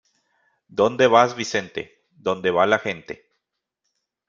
[0.79, 3.29] ¿Dónde vas Vicente?, donde va la gente.